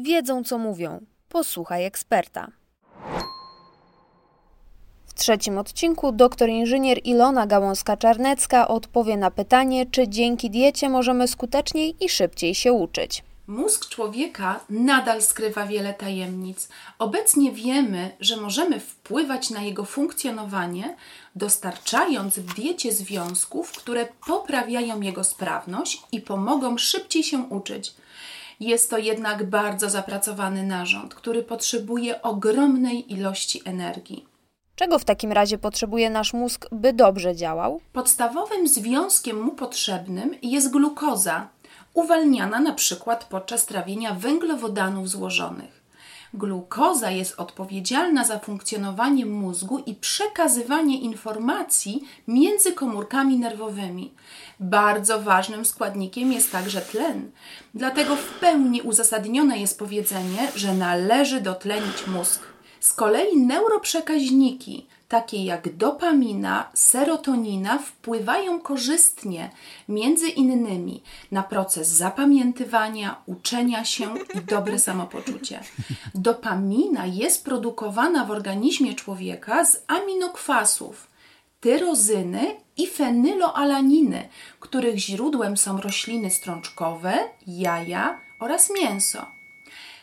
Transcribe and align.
wiedzą 0.00 0.44
co 0.44 0.58
mówią. 0.58 1.00
Posłuchaj 1.28 1.84
eksperta. 1.84 2.48
W 5.06 5.14
trzecim 5.14 5.58
odcinku 5.58 6.12
doktor 6.12 6.48
inżynier 6.48 6.98
Ilona 7.04 7.46
Gałązka-Czarnecka 7.46 8.68
odpowie 8.68 9.16
na 9.16 9.30
pytanie, 9.30 9.86
czy 9.86 10.08
dzięki 10.08 10.50
diecie 10.50 10.88
możemy 10.88 11.28
skuteczniej 11.28 12.04
i 12.04 12.08
szybciej 12.08 12.54
się 12.54 12.72
uczyć. 12.72 13.24
Mózg 13.46 13.88
człowieka 13.88 14.60
nadal 14.70 15.22
skrywa 15.22 15.66
wiele 15.66 15.94
tajemnic. 15.94 16.68
Obecnie 16.98 17.52
wiemy, 17.52 18.10
że 18.20 18.36
możemy 18.36 18.80
wpływać 18.80 19.50
na 19.50 19.62
jego 19.62 19.84
funkcjonowanie, 19.84 20.96
dostarczając 21.36 22.38
w 22.38 22.54
diecie 22.54 22.92
związków, 22.92 23.72
które 23.72 24.08
poprawiają 24.26 25.00
jego 25.00 25.24
sprawność 25.24 26.02
i 26.12 26.20
pomogą 26.20 26.78
szybciej 26.78 27.22
się 27.22 27.38
uczyć. 27.38 27.94
Jest 28.60 28.90
to 28.90 28.98
jednak 28.98 29.50
bardzo 29.50 29.90
zapracowany 29.90 30.62
narząd, 30.62 31.14
który 31.14 31.42
potrzebuje 31.42 32.22
ogromnej 32.22 33.12
ilości 33.12 33.62
energii. 33.64 34.26
Czego 34.74 34.98
w 34.98 35.04
takim 35.04 35.32
razie 35.32 35.58
potrzebuje 35.58 36.10
nasz 36.10 36.32
mózg, 36.32 36.66
by 36.72 36.92
dobrze 36.92 37.36
działał? 37.36 37.80
Podstawowym 37.92 38.68
związkiem 38.68 39.42
mu 39.42 39.52
potrzebnym 39.52 40.34
jest 40.42 40.70
glukoza, 40.70 41.48
uwalniana 41.94 42.60
na 42.60 42.72
przykład 42.72 43.24
podczas 43.24 43.66
trawienia 43.66 44.14
węglowodanów 44.14 45.08
złożonych. 45.08 45.79
Glukoza 46.34 47.10
jest 47.10 47.40
odpowiedzialna 47.40 48.24
za 48.24 48.38
funkcjonowanie 48.38 49.26
mózgu 49.26 49.78
i 49.78 49.94
przekazywanie 49.94 51.00
informacji 51.00 52.04
między 52.28 52.72
komórkami 52.72 53.38
nerwowymi. 53.38 54.12
Bardzo 54.60 55.20
ważnym 55.20 55.64
składnikiem 55.64 56.32
jest 56.32 56.52
także 56.52 56.80
tlen. 56.80 57.30
Dlatego 57.74 58.16
w 58.16 58.38
pełni 58.40 58.82
uzasadnione 58.82 59.58
jest 59.58 59.78
powiedzenie, 59.78 60.52
że 60.56 60.74
należy 60.74 61.40
dotlenić 61.40 62.06
mózg. 62.06 62.40
Z 62.80 62.92
kolei 62.92 63.36
neuroprzekaźniki, 63.36 64.86
takie 65.08 65.44
jak 65.44 65.76
dopamina, 65.76 66.70
serotonina, 66.74 67.78
wpływają 67.78 68.60
korzystnie 68.60 69.50
między 69.88 70.28
innymi 70.28 71.02
na 71.32 71.42
proces 71.42 71.88
zapamiętywania, 71.88 73.16
uczenia 73.26 73.84
się 73.84 74.14
i 74.34 74.40
dobre 74.40 74.78
samopoczucie. 74.78 75.60
Dopamina 76.14 77.06
jest 77.06 77.44
produkowana 77.44 78.24
w 78.24 78.30
organizmie 78.30 78.94
człowieka 78.94 79.64
z 79.64 79.82
aminokwasów, 79.86 81.08
tyrozyny 81.60 82.56
i 82.76 82.86
fenyloalaniny, 82.86 84.28
których 84.60 84.98
źródłem 84.98 85.56
są 85.56 85.80
rośliny 85.80 86.30
strączkowe, 86.30 87.18
jaja 87.46 88.20
oraz 88.40 88.70
mięso. 88.70 89.39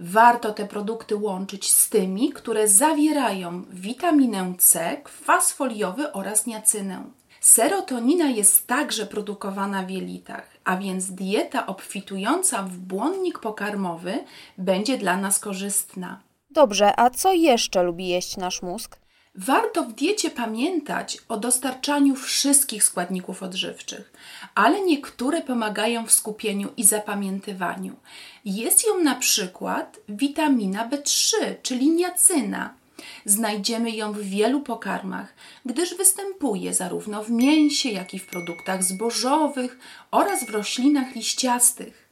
Warto 0.00 0.52
te 0.52 0.66
produkty 0.66 1.16
łączyć 1.16 1.72
z 1.72 1.88
tymi, 1.88 2.32
które 2.32 2.68
zawierają 2.68 3.64
witaminę 3.70 4.52
C, 4.58 4.96
kwas 5.04 5.52
foliowy 5.52 6.12
oraz 6.12 6.46
niacynę. 6.46 7.04
Serotonina 7.40 8.30
jest 8.30 8.66
także 8.66 9.06
produkowana 9.06 9.82
w 9.82 9.90
jelitach, 9.90 10.50
a 10.64 10.76
więc 10.76 11.10
dieta 11.10 11.66
obfitująca 11.66 12.62
w 12.62 12.76
błonnik 12.76 13.38
pokarmowy 13.38 14.24
będzie 14.58 14.98
dla 14.98 15.16
nas 15.16 15.38
korzystna. 15.38 16.20
Dobrze, 16.50 17.00
a 17.00 17.10
co 17.10 17.32
jeszcze 17.32 17.82
lubi 17.82 18.08
jeść 18.08 18.36
nasz 18.36 18.62
mózg? 18.62 18.98
Warto 19.40 19.82
w 19.84 19.92
diecie 19.92 20.30
pamiętać 20.30 21.18
o 21.28 21.36
dostarczaniu 21.36 22.14
wszystkich 22.14 22.84
składników 22.84 23.42
odżywczych, 23.42 24.12
ale 24.54 24.80
niektóre 24.80 25.42
pomagają 25.42 26.06
w 26.06 26.12
skupieniu 26.12 26.68
i 26.76 26.84
zapamiętywaniu. 26.84 27.96
Jest 28.44 28.86
ją 28.86 28.98
na 28.98 29.14
przykład 29.14 30.00
witamina 30.08 30.88
B3, 30.88 31.34
czyli 31.62 31.90
niacyna. 31.90 32.74
Znajdziemy 33.24 33.90
ją 33.90 34.12
w 34.12 34.20
wielu 34.20 34.60
pokarmach, 34.60 35.34
gdyż 35.66 35.94
występuje 35.94 36.74
zarówno 36.74 37.24
w 37.24 37.30
mięsie, 37.30 37.88
jak 37.88 38.14
i 38.14 38.18
w 38.18 38.26
produktach 38.26 38.84
zbożowych 38.84 39.78
oraz 40.10 40.44
w 40.44 40.50
roślinach 40.50 41.14
liściastych. 41.14 42.08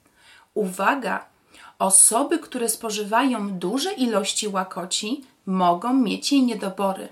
Uwaga! 0.54 1.26
Osoby, 1.78 2.38
które 2.38 2.68
spożywają 2.68 3.50
duże 3.50 3.92
ilości 3.92 4.48
łakoci, 4.48 5.24
mogą 5.46 5.94
mieć 5.94 6.32
jej 6.32 6.42
niedobory. 6.42 7.08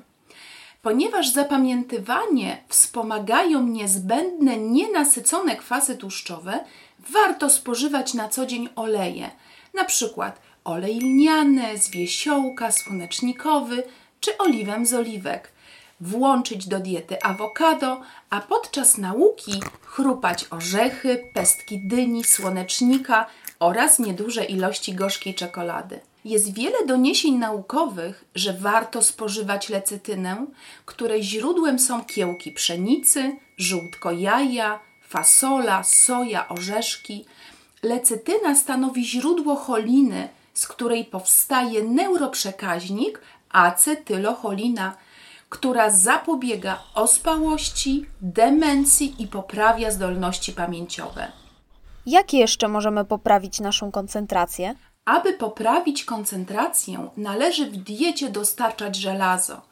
Ponieważ 0.83 1.33
zapamiętywanie 1.33 2.65
wspomagają 2.69 3.63
niezbędne 3.63 4.57
nienasycone 4.57 5.57
kwasy 5.57 5.97
tłuszczowe, 5.97 6.65
warto 6.99 7.51
spożywać 7.51 8.15
na 8.15 8.29
co 8.29 8.47
dzień 8.47 8.69
oleje, 8.77 9.31
na 9.75 9.85
przykład 9.85 10.41
olej 10.65 11.01
lniany, 11.01 11.79
z 11.79 11.91
wiesiołka, 11.91 12.73
słonecznikowy 12.73 13.83
czy 14.21 14.39
oliwem 14.39 14.87
z 14.87 14.95
oliwek. 14.95 15.53
Włączyć 16.01 16.69
do 16.69 16.81
diety 16.81 17.23
awokado, 17.23 18.01
a 18.31 18.41
podczas 18.41 18.99
nauki 18.99 19.61
chrupać 19.83 20.47
orzechy, 20.51 21.31
pestki 21.35 21.79
dyni, 21.79 22.25
słonecznika 22.25 23.27
oraz 23.59 23.99
nieduże 23.99 24.45
ilości 24.45 24.95
gorzkiej 24.95 25.35
czekolady. 25.35 26.01
Jest 26.25 26.55
wiele 26.55 26.87
doniesień 26.87 27.35
naukowych, 27.35 28.25
że 28.35 28.53
warto 28.53 29.03
spożywać 29.03 29.69
lecytynę, 29.69 30.47
której 30.85 31.23
źródłem 31.23 31.79
są 31.79 32.05
kiełki 32.05 32.53
pszenicy, 32.53 33.37
żółtko 33.57 34.13
jaja, 34.13 34.81
fasola, 35.09 35.83
soja, 35.83 36.49
orzeszki. 36.49 37.25
Lecytyna 37.83 38.55
stanowi 38.55 39.07
źródło 39.07 39.57
choliny, 39.57 40.29
z 40.55 40.69
której 40.69 41.05
powstaje 41.05 41.83
neuroprzekaźnik 41.83 43.21
acetylocholina, 43.51 44.97
która 45.49 45.91
zapobiega 45.91 46.83
ospałości, 46.95 48.07
demencji 48.21 49.15
i 49.19 49.27
poprawia 49.27 49.91
zdolności 49.91 50.53
pamięciowe. 50.53 51.33
Jak 52.07 52.33
jeszcze 52.33 52.69
możemy 52.69 53.05
poprawić 53.05 53.61
naszą 53.61 53.91
koncentrację? 53.93 54.75
Aby 55.05 55.33
poprawić 55.33 56.05
koncentrację, 56.05 57.09
należy 57.17 57.67
w 57.67 57.77
diecie 57.77 58.31
dostarczać 58.31 58.97
żelazo. 58.97 59.63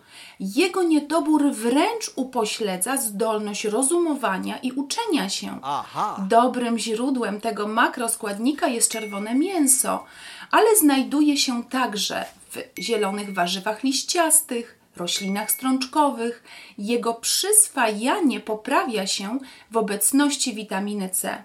Jego 0.40 0.82
niedobór 0.82 1.52
wręcz 1.52 2.10
upośledza 2.16 2.96
zdolność 2.96 3.64
rozumowania 3.64 4.58
i 4.58 4.72
uczenia 4.72 5.28
się. 5.28 5.58
Aha. 5.62 6.26
Dobrym 6.28 6.78
źródłem 6.78 7.40
tego 7.40 7.68
makroskładnika 7.68 8.68
jest 8.68 8.92
czerwone 8.92 9.34
mięso, 9.34 10.04
ale 10.50 10.76
znajduje 10.76 11.36
się 11.36 11.64
także 11.64 12.24
w 12.50 12.82
zielonych 12.82 13.34
warzywach 13.34 13.82
liściastych, 13.82 14.78
roślinach 14.96 15.50
strączkowych. 15.50 16.44
Jego 16.78 17.14
przyswajanie 17.14 18.40
poprawia 18.40 19.06
się 19.06 19.38
w 19.70 19.76
obecności 19.76 20.54
witaminy 20.54 21.08
C. 21.08 21.42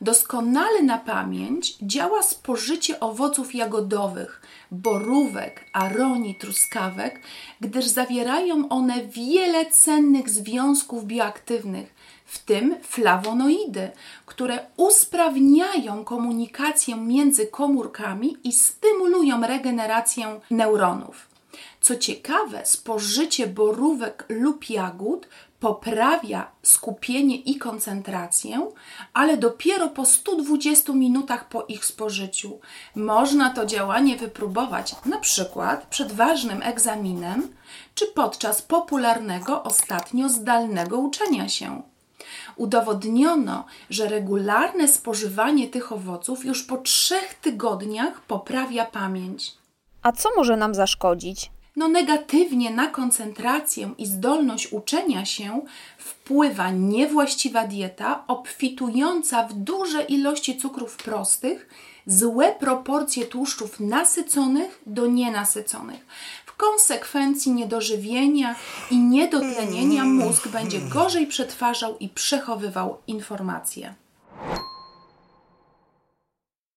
Doskonale 0.00 0.82
na 0.82 0.98
pamięć 0.98 1.76
działa 1.82 2.22
spożycie 2.22 3.00
owoców 3.00 3.54
jagodowych, 3.54 4.42
borówek, 4.70 5.64
aronii, 5.72 6.34
truskawek, 6.34 7.20
gdyż 7.60 7.86
zawierają 7.86 8.68
one 8.68 9.06
wiele 9.06 9.66
cennych 9.66 10.30
związków 10.30 11.04
bioaktywnych, 11.04 11.94
w 12.24 12.38
tym 12.38 12.76
flawonoidy, 12.82 13.90
które 14.26 14.66
usprawniają 14.76 16.04
komunikację 16.04 16.96
między 16.96 17.46
komórkami 17.46 18.36
i 18.44 18.52
stymulują 18.52 19.46
regenerację 19.46 20.40
neuronów. 20.50 21.28
Co 21.80 21.96
ciekawe, 21.96 22.66
spożycie 22.66 23.46
borówek 23.46 24.24
lub 24.28 24.70
jagód 24.70 25.28
poprawia 25.60 26.50
skupienie 26.62 27.36
i 27.36 27.58
koncentrację, 27.58 28.70
ale 29.12 29.36
dopiero 29.36 29.88
po 29.88 30.06
120 30.06 30.92
minutach 30.92 31.48
po 31.48 31.64
ich 31.64 31.84
spożyciu. 31.84 32.60
Można 32.94 33.50
to 33.50 33.66
działanie 33.66 34.16
wypróbować 34.16 34.94
na 35.06 35.18
przykład 35.18 35.86
przed 35.86 36.12
ważnym 36.12 36.62
egzaminem 36.62 37.48
czy 37.94 38.06
podczas 38.06 38.62
popularnego 38.62 39.62
ostatnio 39.62 40.28
zdalnego 40.28 40.98
uczenia 40.98 41.48
się. 41.48 41.82
Udowodniono, 42.56 43.64
że 43.90 44.08
regularne 44.08 44.88
spożywanie 44.88 45.68
tych 45.68 45.92
owoców 45.92 46.44
już 46.44 46.62
po 46.62 46.76
trzech 46.76 47.34
tygodniach 47.34 48.20
poprawia 48.20 48.84
pamięć. 48.84 49.54
A 50.02 50.12
co 50.12 50.28
może 50.36 50.56
nam 50.56 50.74
zaszkodzić? 50.74 51.50
No 51.78 51.88
negatywnie 51.88 52.70
na 52.70 52.86
koncentrację 52.86 53.94
i 53.98 54.06
zdolność 54.06 54.72
uczenia 54.72 55.24
się 55.24 55.60
wpływa 55.98 56.70
niewłaściwa 56.70 57.66
dieta 57.66 58.24
obfitująca 58.26 59.42
w 59.48 59.52
duże 59.52 60.02
ilości 60.02 60.56
cukrów 60.56 60.96
prostych, 60.96 61.68
złe 62.06 62.52
proporcje 62.52 63.26
tłuszczów 63.26 63.80
nasyconych 63.80 64.82
do 64.86 65.06
nienasyconych. 65.06 66.06
W 66.46 66.56
konsekwencji 66.56 67.52
niedożywienia 67.52 68.54
i 68.90 68.98
niedotlenienia 68.98 70.04
mózg 70.04 70.48
będzie 70.48 70.80
gorzej 70.80 71.26
przetwarzał 71.26 71.98
i 71.98 72.08
przechowywał 72.08 72.98
informacje. 73.06 73.94